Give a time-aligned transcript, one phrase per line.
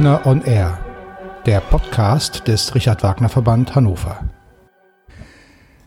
[0.00, 0.78] Wagner on Air,
[1.44, 4.30] der Podcast des Richard Wagner Verband Hannover.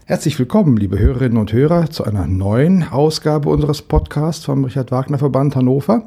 [0.06, 5.18] Herzlich willkommen, liebe Hörerinnen und Hörer, zu einer neuen Ausgabe unseres Podcasts vom Richard Wagner
[5.18, 6.06] Verband Hannover.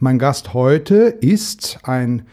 [0.00, 2.26] Mein Gast heute ist ein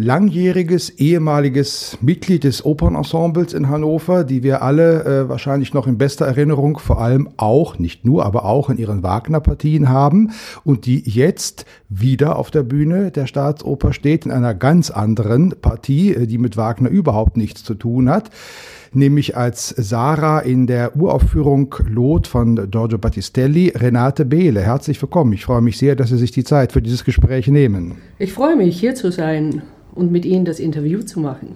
[0.00, 6.24] langjähriges, ehemaliges Mitglied des Opernensembles in Hannover, die wir alle äh, wahrscheinlich noch in bester
[6.24, 10.30] Erinnerung, vor allem auch, nicht nur, aber auch in ihren Wagner-Partien haben
[10.62, 16.14] und die jetzt wieder auf der Bühne der Staatsoper steht, in einer ganz anderen Partie,
[16.14, 18.30] äh, die mit Wagner überhaupt nichts zu tun hat
[18.92, 24.60] nämlich als Sarah in der Uraufführung Lot von Giorgio Battistelli, Renate Behle.
[24.60, 25.32] Herzlich willkommen.
[25.32, 27.96] Ich freue mich sehr, dass Sie sich die Zeit für dieses Gespräch nehmen.
[28.18, 29.62] Ich freue mich, hier zu sein
[29.94, 31.50] und mit Ihnen das Interview zu machen.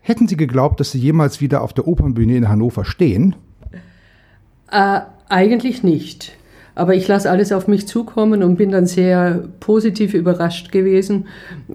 [0.00, 3.34] Hätten Sie geglaubt, dass Sie jemals wieder auf der Opernbühne in Hannover stehen?
[4.70, 6.37] Äh, eigentlich nicht.
[6.78, 11.26] Aber ich lasse alles auf mich zukommen und bin dann sehr positiv überrascht gewesen,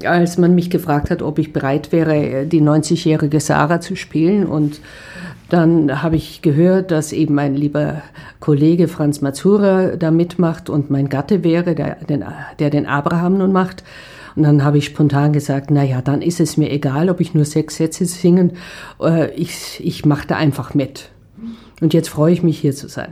[0.06, 4.46] als man mich gefragt hat, ob ich bereit wäre, die 90-jährige Sarah zu spielen.
[4.46, 4.80] Und
[5.50, 8.02] dann habe ich gehört, dass eben mein lieber
[8.40, 12.24] Kollege Franz Mazura da mitmacht und mein Gatte wäre, der den,
[12.60, 13.84] der den Abraham nun macht.
[14.38, 17.34] Und dann habe ich spontan gesagt, na ja, dann ist es mir egal, ob ich
[17.34, 18.54] nur sechs Sätze singen.
[19.02, 21.10] Äh, ich, ich mache da einfach mit.
[21.82, 23.12] Und jetzt freue ich mich, hier zu sein.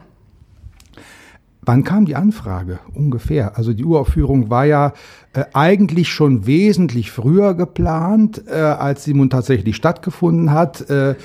[1.64, 3.56] Wann kam die Anfrage ungefähr?
[3.56, 4.94] Also die Uraufführung war ja
[5.34, 10.89] äh, eigentlich schon wesentlich früher geplant, äh, als sie nun tatsächlich stattgefunden hat.
[10.89, 11.16] Äh,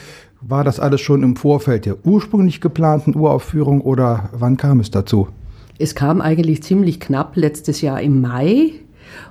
[0.42, 5.28] war das alles schon im Vorfeld der ursprünglich geplanten Uraufführung oder wann kam es dazu?
[5.78, 8.72] Es kam eigentlich ziemlich knapp letztes Jahr im Mai.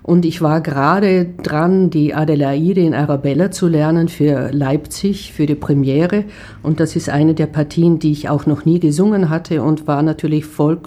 [0.04, 5.56] Und ich war gerade dran, die Adelaide in Arabella zu lernen für Leipzig, für die
[5.56, 6.26] Premiere.
[6.64, 10.02] Und das ist eine der Partien, die ich auch noch nie gesungen hatte und war
[10.02, 10.80] natürlich voll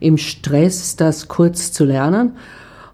[0.00, 2.32] im Stress, das kurz zu lernen.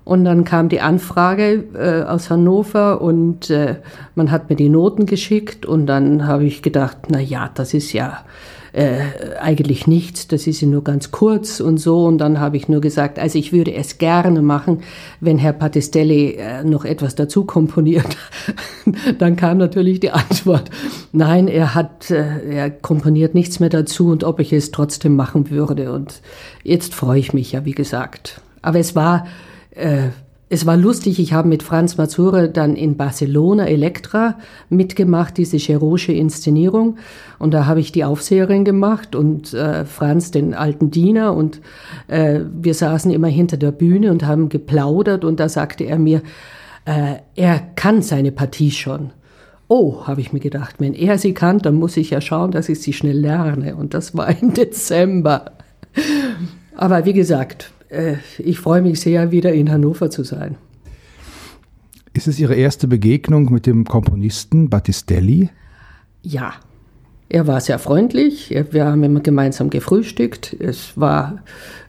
[0.05, 3.77] Und dann kam die Anfrage äh, aus Hannover und äh,
[4.17, 7.93] man hat mir die Noten geschickt und dann habe ich gedacht, na ja, das ist
[7.93, 8.25] ja
[8.73, 12.07] äh, eigentlich nichts, das ist ja nur ganz kurz und so.
[12.07, 14.83] Und dann habe ich nur gesagt, also ich würde es gerne machen,
[15.21, 18.17] wenn Herr Pattistelli äh, noch etwas dazu komponiert.
[19.19, 20.71] dann kam natürlich die Antwort,
[21.13, 25.51] nein, er hat, äh, er komponiert nichts mehr dazu und ob ich es trotzdem machen
[25.51, 25.93] würde.
[25.93, 26.23] Und
[26.63, 28.41] jetzt freue ich mich ja, wie gesagt.
[28.63, 29.27] Aber es war,
[29.75, 30.09] äh,
[30.53, 34.37] es war lustig, ich habe mit Franz Mazura dann in Barcelona Elektra
[34.69, 36.99] mitgemacht, diese Cherosche Inszenierung.
[37.39, 41.33] Und da habe ich die Aufseherin gemacht und äh, Franz den alten Diener.
[41.35, 41.63] Und
[42.09, 45.25] äh, wir saßen immer hinter der Bühne und haben geplaudert.
[45.25, 46.21] Und da sagte er mir,
[46.85, 49.09] äh, er kann seine Partie schon.
[49.69, 52.69] Oh, habe ich mir gedacht, wenn er sie kann, dann muss ich ja schauen, dass
[52.69, 53.75] ich sie schnell lerne.
[53.75, 55.53] Und das war im Dezember.
[56.77, 57.73] Aber wie gesagt,
[58.39, 60.57] ich freue mich sehr, wieder in Hannover zu sein.
[62.15, 65.51] Ist es Ihre erste Begegnung mit dem Komponisten Battistelli?
[66.23, 66.55] Ja.
[67.29, 68.55] Er war sehr freundlich.
[68.73, 70.55] Wir haben immer gemeinsam gefrühstückt.
[70.59, 71.39] Es war,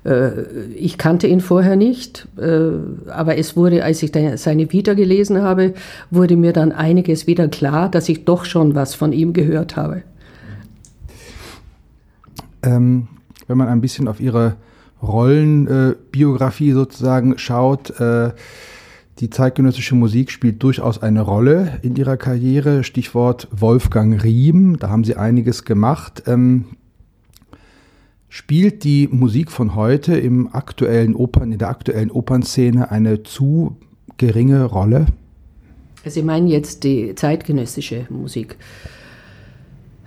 [0.06, 0.44] äh,
[0.74, 2.70] ich kannte ihn vorher nicht, äh,
[3.10, 5.74] aber es wurde, als ich seine Vita gelesen habe,
[6.12, 10.04] wurde mir dann einiges wieder klar, dass ich doch schon was von ihm gehört habe.
[12.62, 13.10] Ähm,
[13.48, 14.56] wenn man ein bisschen auf Ihre
[15.04, 18.32] Rollenbiografie äh, sozusagen schaut, äh,
[19.20, 22.84] die zeitgenössische Musik spielt durchaus eine Rolle in ihrer Karriere.
[22.84, 26.24] Stichwort Wolfgang Riem, da haben sie einiges gemacht.
[26.26, 26.66] Ähm,
[28.28, 33.78] spielt die Musik von heute im aktuellen Opern, in der aktuellen Opernszene eine zu
[34.18, 35.06] geringe Rolle?
[36.06, 38.58] Sie meinen jetzt die zeitgenössische Musik.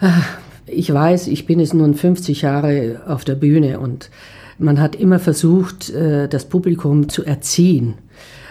[0.00, 0.22] Ah,
[0.66, 4.10] ich weiß, ich bin jetzt nun 50 Jahre auf der Bühne und
[4.58, 7.94] man hat immer versucht, äh, das Publikum zu erziehen.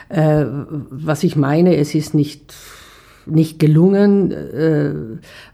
[0.10, 0.46] Äh,
[0.90, 2.54] was ich meine, es ist nicht,
[3.26, 4.94] nicht gelungen, äh,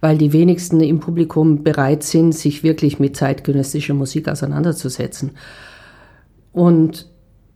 [0.01, 5.31] weil die wenigsten im Publikum bereit sind, sich wirklich mit zeitgenössischer Musik auseinanderzusetzen.
[6.51, 7.09] Und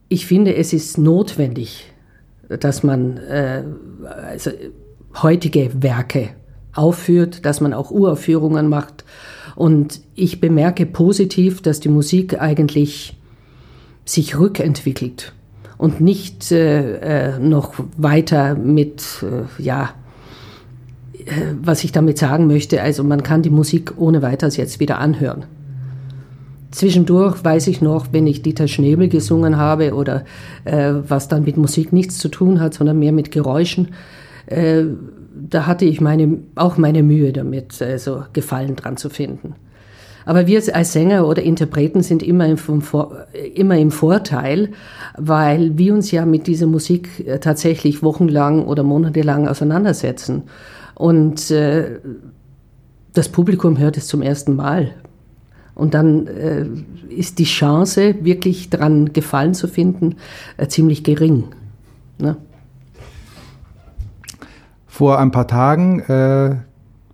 [0.07, 1.91] ich finde, es ist notwendig,
[2.48, 3.19] dass man
[4.30, 4.51] also
[5.21, 6.30] heutige Werke
[6.74, 9.03] aufführt, dass man auch Uraufführungen macht
[9.56, 13.16] und ich bemerke positiv, dass die Musik eigentlich
[14.04, 15.34] sich rückentwickelt
[15.78, 19.92] und nicht äh, äh, noch weiter mit, äh, ja,
[21.25, 21.31] äh,
[21.62, 25.46] was ich damit sagen möchte, also man kann die Musik ohne weiteres jetzt wieder anhören.
[26.72, 30.25] Zwischendurch weiß ich noch, wenn ich Dieter Schnebel gesungen habe oder
[30.66, 33.90] äh, was dann mit Musik nichts zu tun hat, sondern mehr mit Geräuschen,
[35.36, 39.56] da hatte ich meine, auch meine Mühe damit, also Gefallen dran zu finden.
[40.26, 42.58] Aber wir als Sänger oder Interpreten sind immer im,
[43.54, 44.70] immer im Vorteil,
[45.18, 50.44] weil wir uns ja mit dieser Musik äh, tatsächlich wochenlang oder monatelang auseinandersetzen.
[50.96, 52.00] Und äh,
[53.14, 54.92] das Publikum hört es zum ersten Mal.
[55.76, 56.66] Und dann äh,
[57.10, 60.16] ist die Chance, wirklich daran Gefallen zu finden,
[60.58, 61.46] äh, ziemlich gering.
[62.18, 62.38] Ne?
[64.95, 66.56] Vor ein paar Tagen äh,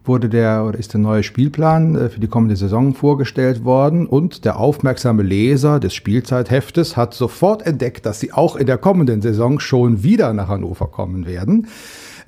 [0.06, 4.46] wurde der oder ist der neue Spielplan äh, für die kommende Saison vorgestellt worden und
[4.46, 9.60] der aufmerksame Leser des Spielzeitheftes hat sofort entdeckt, dass sie auch in der kommenden Saison
[9.60, 11.66] schon wieder nach Hannover kommen werden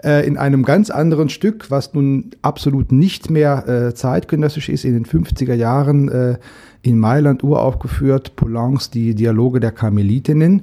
[0.04, 4.94] äh, in einem ganz anderen Stück, was nun absolut nicht mehr äh, zeitgenössisch ist, in
[4.94, 6.38] den 50er Jahren äh,
[6.82, 10.62] in Mailand uraufgeführt, Poulains Die Dialoge der Karmelitinnen.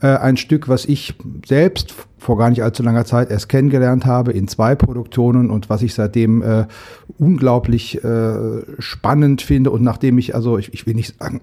[0.00, 1.14] Äh, ein Stück, was ich
[1.46, 5.82] selbst vor gar nicht allzu langer Zeit erst kennengelernt habe in zwei Produktionen und was
[5.82, 6.66] ich seitdem äh,
[7.18, 11.40] unglaublich äh, spannend finde und nachdem ich, also ich, ich will nicht sagen,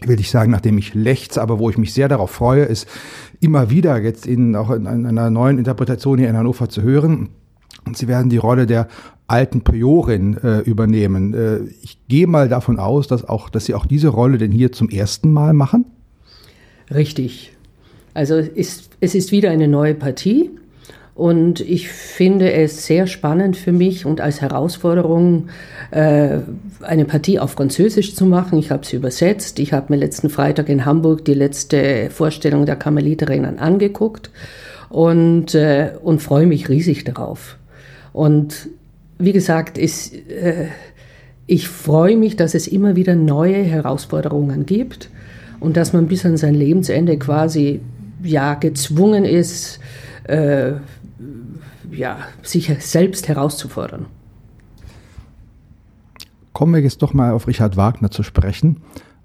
[0.00, 2.86] will ich sagen, nachdem ich lechze, aber wo ich mich sehr darauf freue, ist
[3.40, 7.30] immer wieder jetzt in, auch in einer neuen Interpretation hier in Hannover zu hören.
[7.84, 8.88] Und sie werden die Rolle der
[9.26, 11.34] alten Priorin äh, übernehmen.
[11.34, 14.72] Äh, ich gehe mal davon aus, dass auch, dass sie auch diese Rolle denn hier
[14.72, 15.84] zum ersten Mal machen.
[16.92, 17.52] Richtig.
[18.14, 20.50] Also ist, es ist wieder eine neue Partie.
[21.18, 25.48] Und ich finde es sehr spannend für mich und als Herausforderung,
[25.90, 26.38] äh,
[26.80, 28.56] eine Partie auf Französisch zu machen.
[28.56, 29.58] Ich habe sie übersetzt.
[29.58, 34.30] Ich habe mir letzten Freitag in Hamburg die letzte Vorstellung der Karmeliterinnen angeguckt
[34.90, 37.56] und, äh, und freue mich riesig darauf.
[38.12, 38.68] Und
[39.18, 40.66] wie gesagt, ist, äh,
[41.48, 45.10] ich freue mich, dass es immer wieder neue Herausforderungen gibt
[45.58, 47.80] und dass man bis an sein Lebensende quasi
[48.22, 49.80] ja gezwungen ist,
[50.28, 50.74] äh,
[51.90, 54.06] ja, sich selbst herauszufordern.
[56.52, 58.78] Kommen wir jetzt doch mal auf Richard Wagner zu sprechen.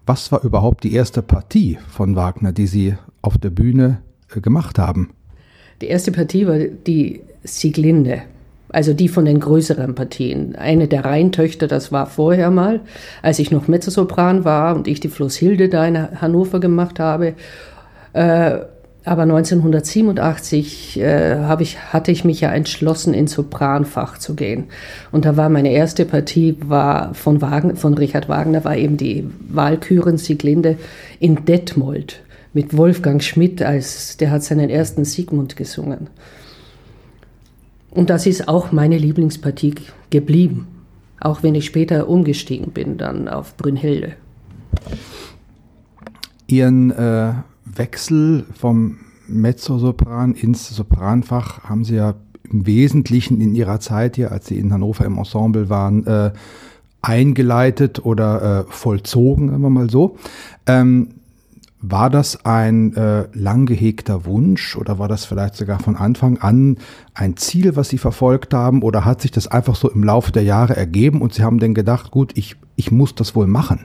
[0.06, 4.02] Was war überhaupt die erste Partie von Wagner, die Sie auf der Bühne
[4.36, 5.12] äh, gemacht haben?
[5.82, 8.22] Die erste Partie war die Sieglinde,
[8.70, 10.56] also die von den größeren Partien.
[10.56, 12.82] Eine der Rheintöchter, das war vorher mal,
[13.22, 17.34] als ich noch Mezzosopran war und ich die Flusshilde da in Hannover gemacht habe.
[18.14, 18.60] Äh,
[19.06, 24.66] aber 1987 äh, ich, hatte ich mich ja entschlossen, ins Sopranfach zu gehen.
[25.12, 29.30] Und da war meine erste Partie war von, Wagen, von Richard Wagner, war eben die
[29.50, 30.78] Walküren Sieglinde
[31.20, 32.22] in Detmold
[32.54, 36.08] mit Wolfgang Schmidt, als der hat seinen ersten Sigmund gesungen.
[37.90, 39.76] Und das ist auch meine Lieblingspartie
[40.12, 40.68] geblieben,
[41.20, 44.14] auch wenn ich später umgestiegen bin dann auf Brünnhilde.
[46.48, 47.34] Ihren äh
[47.66, 52.16] Wechsel vom Mezzosopran ins Sopranfach haben Sie ja
[52.50, 56.32] im Wesentlichen in Ihrer Zeit hier, als Sie in Hannover im Ensemble waren, äh,
[57.02, 60.18] eingeleitet oder äh, vollzogen, sagen wir mal so.
[60.66, 61.10] Ähm,
[61.86, 66.78] war das ein äh, lang gehegter Wunsch oder war das vielleicht sogar von Anfang an
[67.14, 70.44] ein Ziel, was Sie verfolgt haben oder hat sich das einfach so im Laufe der
[70.44, 73.82] Jahre ergeben und Sie haben dann gedacht, gut, ich, ich muss das wohl machen?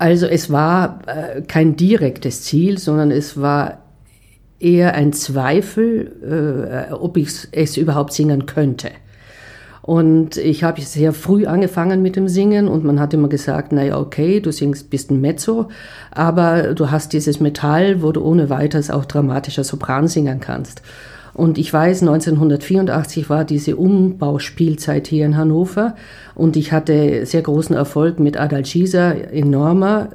[0.00, 3.82] Also es war äh, kein direktes Ziel, sondern es war
[4.58, 8.92] eher ein Zweifel, äh, ob ich es überhaupt singen könnte.
[9.82, 13.98] Und ich habe sehr früh angefangen mit dem Singen und man hat immer gesagt, naja,
[13.98, 15.68] okay, du singst, bist ein Mezzo,
[16.10, 20.80] aber du hast dieses Metall, wo du ohne weiteres auch dramatischer Sopran singen kannst.
[21.40, 25.94] Und ich weiß, 1984 war diese Umbauspielzeit hier in Hannover
[26.34, 30.10] und ich hatte sehr großen Erfolg mit Adalgisa in Norma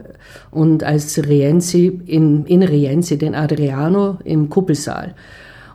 [0.52, 5.16] und als Rienzi in, in Rienzi den Adriano im Kuppelsaal.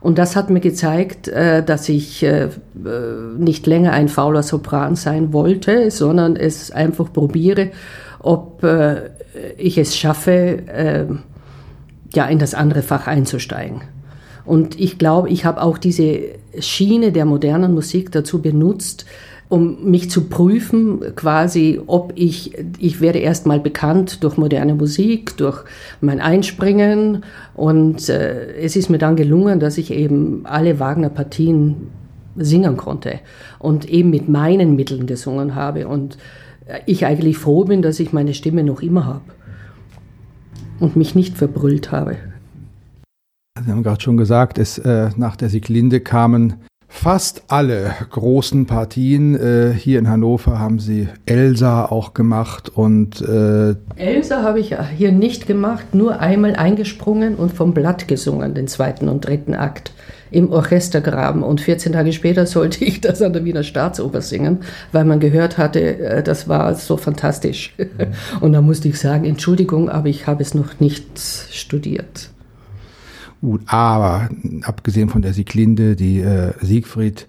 [0.01, 2.51] Und das hat mir gezeigt, äh, dass ich äh,
[3.37, 7.71] nicht länger ein fauler Sopran sein wollte, sondern es einfach probiere,
[8.21, 9.11] ob äh,
[9.59, 11.19] ich es schaffe,
[12.15, 13.83] ja, in das andere Fach einzusteigen.
[14.45, 16.21] Und ich glaube, ich habe auch diese
[16.59, 19.07] Schiene der modernen Musik dazu benutzt,
[19.49, 25.65] um mich zu prüfen, quasi, ob ich, ich werde erstmal bekannt durch moderne Musik, durch
[26.01, 27.25] mein Einspringen.
[27.55, 31.89] Und äh, es ist mir dann gelungen, dass ich eben alle Wagner-Partien
[32.37, 33.19] singen konnte
[33.59, 35.89] und eben mit meinen Mitteln gesungen habe.
[35.89, 36.17] Und
[36.87, 39.23] ich eigentlich froh bin, dass ich meine Stimme noch immer habe
[40.79, 42.17] und mich nicht verbrüllt habe.
[43.65, 46.55] Sie haben gerade schon gesagt, es, äh, nach der Sieglinde kamen
[46.89, 49.35] fast alle großen Partien.
[49.37, 55.13] Äh, hier in Hannover haben Sie Elsa auch gemacht und äh Elsa habe ich hier
[55.13, 59.93] nicht gemacht, nur einmal eingesprungen und vom Blatt gesungen, den zweiten und dritten Akt
[60.31, 61.43] im Orchestergraben.
[61.43, 64.59] Und 14 Tage später sollte ich das an der Wiener Staatsoper singen,
[64.93, 67.75] weil man gehört hatte, äh, das war so fantastisch.
[67.79, 67.87] Mhm.
[68.41, 72.31] Und da musste ich sagen, Entschuldigung, aber ich habe es noch nicht studiert.
[73.41, 74.29] Gut, aber
[74.63, 77.27] abgesehen von der Sieglinde, die äh, Siegfried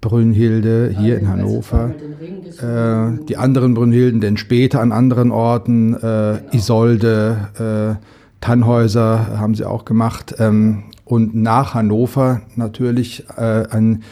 [0.00, 7.98] Brünnhilde hier in Hannover, äh, die anderen Brünnhilden, denn später an anderen Orten, äh, Isolde,
[8.00, 8.04] äh,
[8.40, 10.34] Tannhäuser haben sie auch gemacht.
[10.38, 14.02] Ähm, und nach Hannover natürlich äh, an,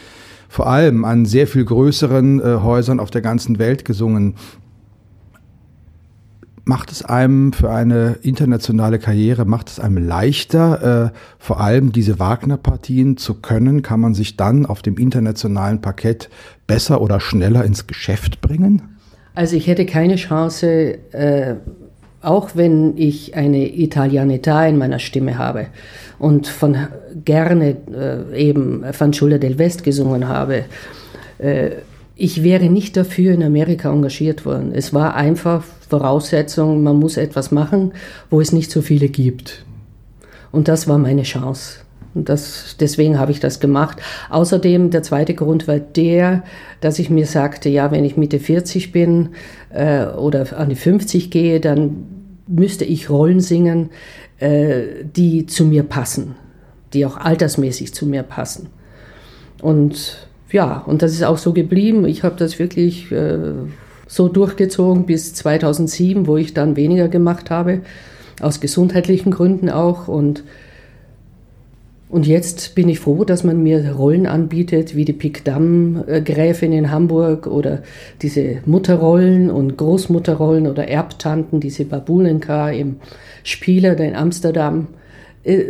[0.47, 4.35] vor allem an sehr viel größeren äh, Häusern auf der ganzen Welt gesungen.
[6.69, 12.19] Macht es einem für eine internationale Karriere, macht es einem leichter, äh, vor allem diese
[12.19, 13.81] Wagner-Partien zu können?
[13.81, 16.29] Kann man sich dann auf dem internationalen Parkett
[16.67, 18.83] besser oder schneller ins Geschäft bringen?
[19.33, 21.55] Also ich hätte keine Chance, äh,
[22.21, 25.69] auch wenn ich eine Italianità in meiner Stimme habe
[26.19, 26.77] und von
[27.25, 30.65] gerne äh, eben Fanciulla del West gesungen habe,
[31.39, 31.71] äh,
[32.19, 34.71] ich wäre nicht dafür in Amerika engagiert worden.
[34.73, 37.93] Es war einfach Voraussetzung, man muss etwas machen,
[38.29, 39.63] wo es nicht so viele gibt.
[40.51, 41.79] Und das war meine Chance.
[42.13, 44.01] Und das, deswegen habe ich das gemacht.
[44.29, 46.43] Außerdem, der zweite Grund war der,
[46.81, 49.29] dass ich mir sagte, ja, wenn ich Mitte 40 bin
[49.69, 52.05] äh, oder an die 50 gehe, dann
[52.47, 53.91] müsste ich Rollen singen,
[54.39, 56.35] äh, die zu mir passen,
[56.93, 58.67] die auch altersmäßig zu mir passen.
[59.61, 62.05] Und ja, und das ist auch so geblieben.
[62.05, 63.37] Ich habe das wirklich äh,
[64.07, 67.81] so durchgezogen bis 2007, wo ich dann weniger gemacht habe,
[68.41, 70.07] aus gesundheitlichen Gründen auch.
[70.07, 70.43] Und,
[72.09, 77.45] und jetzt bin ich froh, dass man mir Rollen anbietet, wie die Pickdamm-Gräfin in Hamburg
[77.45, 77.83] oder
[78.23, 82.95] diese Mutterrollen und Großmutterrollen oder Erbtanten, diese Babunenka im
[83.43, 84.87] Spieler in Amsterdam
[85.43, 85.65] äh,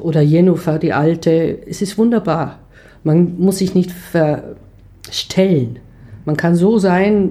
[0.00, 1.58] oder Jennifer die Alte.
[1.68, 2.58] Es ist wunderbar.
[3.04, 5.78] Man muss sich nicht verstellen.
[6.24, 7.30] Man kann so sein,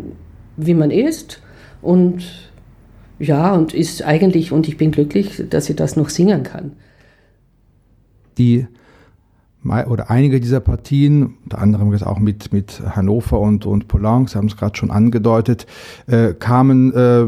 [0.56, 1.42] wie man ist
[1.82, 2.24] und
[3.20, 6.74] ja, und ist eigentlich, und ich bin glücklich, dass ich das noch singen kann.
[8.38, 8.68] Die
[9.64, 14.48] oder einige dieser Partien, unter anderem jetzt auch mit, mit Hannover und, und Sie haben
[14.48, 15.68] es gerade schon angedeutet,
[16.08, 17.28] äh, kamen äh,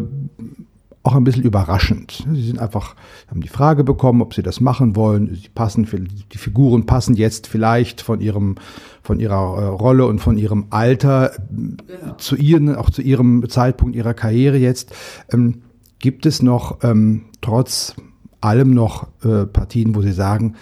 [1.03, 2.25] auch ein bisschen überraschend.
[2.33, 2.95] Sie sind einfach,
[3.29, 5.33] haben die Frage bekommen, ob sie das machen wollen.
[5.33, 5.87] Sie passen,
[6.33, 8.55] die Figuren passen jetzt vielleicht von ihrem,
[9.01, 12.15] von ihrer äh, Rolle und von ihrem Alter genau.
[12.17, 14.93] zu ihren, auch zu ihrem Zeitpunkt ihrer Karriere jetzt.
[15.31, 15.61] Ähm,
[15.99, 17.95] gibt es noch ähm, trotz
[18.41, 20.55] allem noch äh, Partien, wo Sie sagen,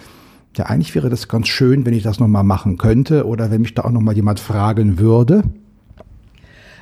[0.56, 3.74] ja, eigentlich wäre das ganz schön, wenn ich das nochmal machen könnte oder wenn mich
[3.74, 5.44] da auch nochmal jemand fragen würde?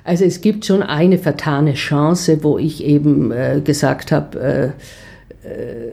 [0.06, 4.72] Also es gibt schon eine vertane Chance, wo ich eben äh, gesagt habe,
[5.42, 5.90] äh, äh,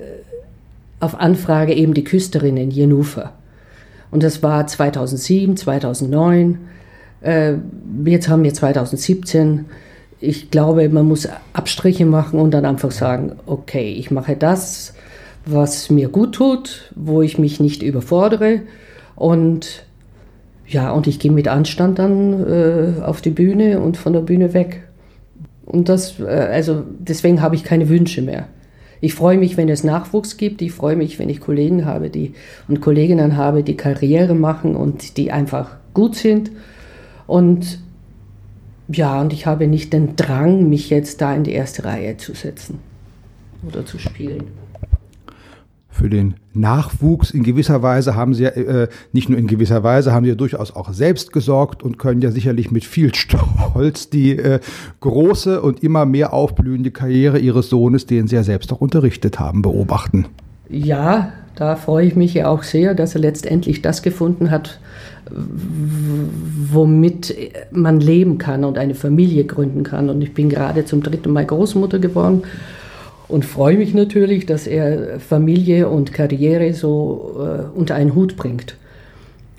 [0.99, 3.33] auf Anfrage eben die Küsterin in Jenufer.
[4.11, 6.59] Und das war 2007, 2009.
[7.21, 7.53] Äh,
[8.05, 9.65] jetzt haben wir 2017.
[10.19, 14.93] Ich glaube, man muss Abstriche machen und dann einfach sagen, okay, ich mache das,
[15.47, 18.61] was mir gut tut, wo ich mich nicht überfordere
[19.15, 19.85] und
[20.67, 24.53] ja, und ich gehe mit Anstand dann äh, auf die Bühne und von der Bühne
[24.53, 24.83] weg.
[25.65, 28.47] Und das, äh, also deswegen habe ich keine Wünsche mehr.
[29.01, 30.61] Ich freue mich, wenn es Nachwuchs gibt.
[30.61, 32.33] Ich freue mich, wenn ich Kollegen habe, die
[32.69, 36.51] und Kolleginnen habe, die Karriere machen und die einfach gut sind.
[37.27, 37.79] Und
[38.87, 42.33] ja, und ich habe nicht den Drang, mich jetzt da in die erste Reihe zu
[42.33, 42.79] setzen
[43.67, 44.62] oder zu spielen
[45.93, 47.31] für den Nachwuchs.
[47.31, 50.35] In gewisser Weise haben sie ja, äh, nicht nur in gewisser Weise, haben sie ja
[50.35, 54.59] durchaus auch selbst gesorgt und können ja sicherlich mit viel Stolz die äh,
[54.99, 59.61] große und immer mehr aufblühende Karriere ihres Sohnes, den sie ja selbst auch unterrichtet haben,
[59.61, 60.25] beobachten.
[60.69, 64.79] Ja, da freue ich mich ja auch sehr, dass er letztendlich das gefunden hat,
[66.71, 67.35] womit
[67.71, 70.09] man leben kann und eine Familie gründen kann.
[70.09, 72.43] Und ich bin gerade zum dritten Mal Großmutter geworden
[73.27, 78.75] und freue mich natürlich, dass er Familie und Karriere so äh, unter einen Hut bringt.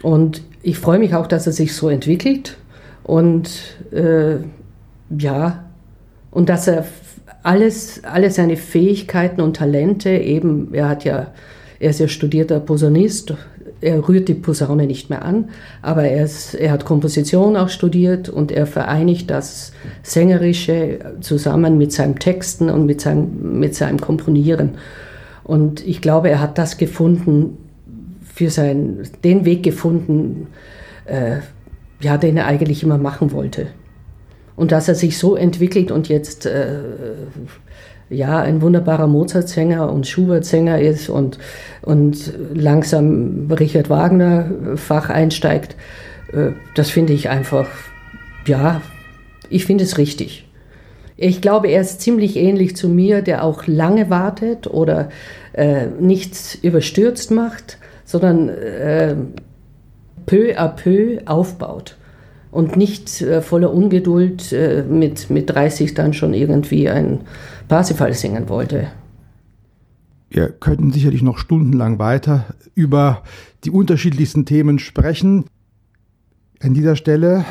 [0.03, 2.57] Und ich freue mich auch, dass er sich so entwickelt
[3.03, 3.51] und
[3.93, 4.37] äh,
[5.19, 5.65] ja,
[6.31, 6.85] und dass er
[7.43, 11.33] alles, alle seine Fähigkeiten und Talente eben, er hat ja,
[11.79, 13.35] er ist ja studierter Posaunist,
[13.85, 15.51] er rührt die Posaune nicht mehr an,
[15.83, 19.73] aber er, ist, er hat Komposition auch studiert und er vereinigt das
[20.03, 24.71] Sängerische zusammen mit seinem Texten und mit seinem, mit seinem Komponieren.
[25.45, 27.59] Und ich glaube, er hat das gefunden,
[28.35, 30.49] für sein, den Weg gefunden,
[31.05, 31.37] äh,
[32.01, 33.69] ja, den er eigentlich immer machen wollte.
[34.57, 36.79] Und dass er sich so entwickelt und jetzt äh,
[38.15, 41.39] ja ein wunderbarer Mozart-Sänger und Schubert-Sänger ist und,
[41.83, 45.77] und langsam Richard Wagner-Fach einsteigt,
[46.33, 47.69] äh, das finde ich einfach,
[48.47, 48.81] ja,
[49.51, 50.49] ich finde es richtig.
[51.17, 55.11] Ich glaube, er ist ziemlich ähnlich zu mir, der auch lange wartet oder
[55.53, 59.15] äh, nichts überstürzt macht, sondern äh,
[60.27, 61.97] peu à peu aufbaut
[62.51, 67.21] und nicht äh, voller Ungeduld äh, mit, mit 30 dann schon irgendwie ein
[67.69, 68.89] Parsifal singen wollte.
[70.31, 73.23] Wir könnten sicherlich noch stundenlang weiter über
[73.65, 75.45] die unterschiedlichsten Themen sprechen.
[76.61, 77.45] An dieser Stelle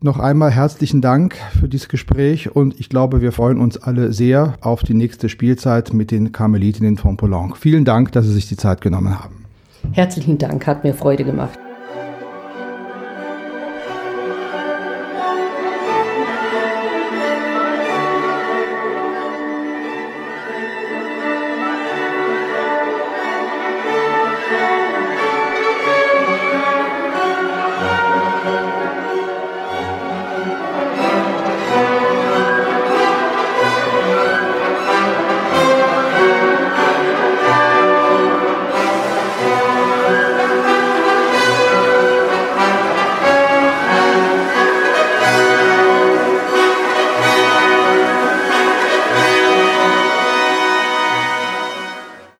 [0.00, 4.54] noch einmal herzlichen Dank für dieses Gespräch und ich glaube, wir freuen uns alle sehr
[4.60, 7.56] auf die nächste Spielzeit mit den Karmelitinnen von Poulenc.
[7.56, 9.44] Vielen Dank, dass Sie sich die Zeit genommen haben.
[9.92, 11.58] Herzlichen Dank, hat mir Freude gemacht.